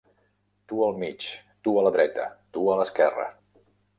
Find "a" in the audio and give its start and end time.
1.81-1.85, 2.75-2.81